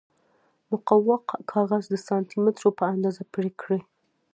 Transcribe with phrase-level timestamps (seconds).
[0.69, 1.17] مقوا
[1.51, 3.81] کاغذ د سانتي مترو په اندازه پرې کړئ.